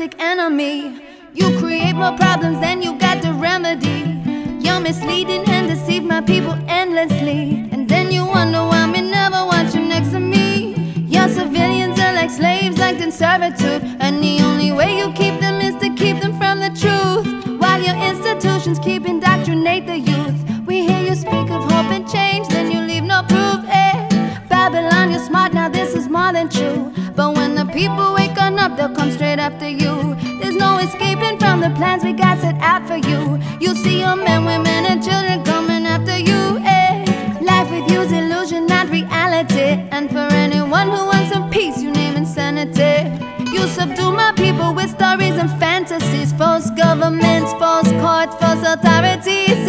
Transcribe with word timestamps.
Enemy, 0.00 1.02
you 1.34 1.58
create 1.58 1.92
more 1.92 2.16
problems 2.16 2.58
than 2.60 2.80
you 2.80 2.98
got 2.98 3.20
the 3.20 3.30
remedy. 3.34 4.18
You're 4.58 4.80
misleading 4.80 5.44
and 5.46 5.68
deceive 5.68 6.02
my 6.02 6.22
people 6.22 6.54
endlessly. 6.66 7.68
And 7.70 7.86
then 7.86 8.10
you 8.10 8.24
wonder 8.24 8.64
why 8.64 8.86
me 8.86 9.02
never 9.02 9.44
want 9.44 9.74
you 9.74 9.82
next 9.82 10.12
to 10.12 10.18
me. 10.18 10.74
Your 11.08 11.28
civilians 11.28 12.00
are 12.00 12.14
like 12.14 12.30
slaves, 12.30 12.78
like 12.78 13.00
in 13.00 13.12
servitude. 13.12 13.82
And 14.00 14.24
the 14.24 14.40
only 14.40 14.72
way 14.72 14.96
you 14.96 15.12
keep 15.12 15.38
them 15.40 15.60
is 15.60 15.74
to 15.82 15.94
keep 15.94 16.20
them 16.22 16.38
from 16.38 16.60
the 16.60 16.70
truth. 16.70 17.60
While 17.60 17.82
your 17.82 17.96
institutions 17.96 18.78
keep 18.78 19.04
indoctrinate 19.04 19.86
the 19.86 19.98
youth. 19.98 20.66
We 20.66 20.86
hear 20.86 21.02
you 21.02 21.14
speak 21.14 21.50
of 21.50 21.70
hope 21.70 21.92
and 21.92 22.08
change, 22.10 22.48
then 22.48 22.70
you 22.70 22.80
leave 22.80 23.02
no 23.04 23.24
proof. 23.24 23.60
Eh? 23.68 24.08
Babylon, 24.48 25.10
you're 25.10 25.20
smart, 25.20 25.52
now 25.52 25.68
this 25.68 25.94
is 25.94 26.08
more 26.08 26.32
than 26.32 26.48
true. 26.48 26.92
But 27.14 27.36
when 27.36 27.54
the 27.54 27.66
people 27.66 28.14
up, 28.62 28.76
they'll 28.76 28.94
come 28.94 29.10
straight 29.10 29.40
after 29.40 29.68
you. 29.68 30.14
There's 30.40 30.54
no 30.54 30.78
escaping 30.78 31.36
from 31.38 31.60
the 31.60 31.70
plans 31.70 32.04
we 32.04 32.12
got 32.12 32.38
set 32.38 32.56
out 32.60 32.86
for 32.86 32.96
you. 32.96 33.40
You'll 33.60 33.80
see 33.86 33.98
your 33.98 34.14
men, 34.14 34.44
women, 34.44 34.82
and 34.90 35.02
children 35.02 35.42
coming 35.42 35.84
after 35.84 36.16
you. 36.16 36.42
Eh? 36.64 37.38
Life 37.40 37.68
with 37.72 37.90
you's 37.90 38.12
illusion, 38.12 38.66
not 38.66 38.88
reality. 38.88 39.70
And 39.96 40.08
for 40.10 40.26
anyone 40.44 40.88
who 40.94 41.02
wants 41.10 41.32
some 41.32 41.50
peace, 41.50 41.82
you 41.82 41.90
name 41.90 42.14
insanity. 42.14 42.94
You 43.54 43.66
subdue 43.78 44.12
my 44.12 44.32
people 44.36 44.74
with 44.74 44.90
stories 44.90 45.36
and 45.42 45.50
fantasies, 45.58 46.32
false 46.32 46.70
governments, 46.70 47.52
false 47.54 47.90
courts, 48.02 48.34
false 48.40 48.64
authorities 48.74 49.61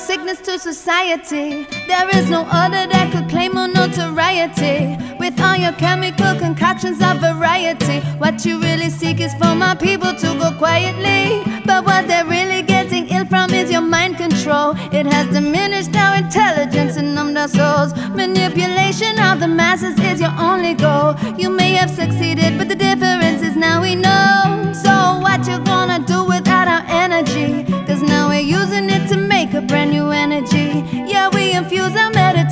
sickness 0.00 0.40
to 0.40 0.58
society. 0.58 1.66
There 1.86 2.08
is 2.16 2.30
no 2.30 2.42
other 2.50 2.86
that 2.92 3.12
could 3.12 3.28
claim 3.28 3.54
more 3.54 3.68
notoriety. 3.68 4.96
With 5.18 5.38
all 5.40 5.56
your 5.56 5.72
chemical 5.72 6.34
concoctions 6.38 7.00
of 7.02 7.18
variety, 7.20 8.00
what 8.18 8.44
you 8.44 8.60
really 8.60 8.90
seek 8.90 9.20
is 9.20 9.32
for 9.34 9.54
my 9.54 9.74
people 9.74 10.12
to 10.14 10.28
go 10.42 10.50
quietly. 10.56 11.44
But 11.66 11.84
what 11.84 12.08
they're 12.08 12.24
really 12.24 12.62
getting 12.62 13.08
ill 13.08 13.26
from 13.26 13.52
is 13.52 13.70
your 13.70 13.82
mind 13.82 14.16
control. 14.16 14.74
It 14.92 15.06
has 15.06 15.26
diminished 15.28 15.94
our 15.94 16.16
intelligence 16.16 16.96
and 16.96 17.14
numbed 17.14 17.36
our 17.36 17.48
souls. 17.48 17.94
Manipulation 18.22 19.18
of 19.20 19.40
the 19.40 19.48
masses 19.48 19.98
is 20.00 20.20
your 20.20 20.34
only 20.38 20.74
goal. 20.74 21.14
You 21.36 21.50
may 21.50 21.72
have 21.74 21.90
succeeded, 21.90 22.56
but 22.58 22.68
the 22.68 22.76
difference 22.76 23.42
is 23.42 23.56
now 23.56 23.82
we 23.82 23.94
know. 23.94 24.19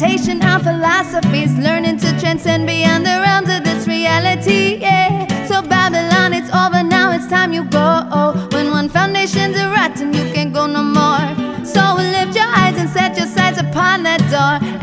Our 0.08 0.14
meditation, 0.14 0.42
our 0.42 0.60
philosophies, 0.60 1.56
learning 1.58 1.98
to 1.98 2.18
transcend 2.20 2.66
beyond 2.66 3.04
the 3.04 3.20
realms 3.20 3.48
of 3.50 3.64
this 3.64 3.86
reality. 3.86 4.78
Yeah, 4.80 5.26
so 5.46 5.62
Babylon, 5.62 6.32
it's 6.32 6.50
over 6.50 6.82
now, 6.82 7.12
it's 7.12 7.26
time 7.28 7.52
you 7.52 7.64
go. 7.64 8.08
Oh, 8.10 8.48
when 8.52 8.70
one 8.70 8.88
foundation's 8.88 9.56
a 9.56 9.68
rotten, 9.68 10.12
you 10.14 10.24
can't 10.32 10.52
go 10.52 10.66
no 10.66 10.82
more. 10.82 11.64
So 11.64 11.94
lift 11.96 12.34
your 12.34 12.46
eyes 12.46 12.78
and 12.78 12.88
set 12.88 13.16
your 13.16 13.26
sights 13.26 13.60
upon 13.60 14.02
that 14.04 14.20
door. 14.30 14.77